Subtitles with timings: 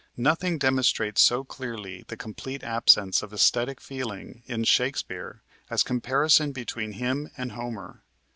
[0.17, 6.93] Nothing demonstrates so clearly the complete absence of esthetic feeling in Shakespeare as comparison between
[6.93, 8.01] him and Homer.